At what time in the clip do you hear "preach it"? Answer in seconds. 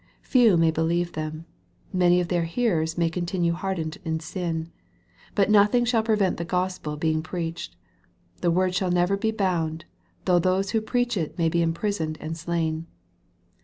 10.81-11.37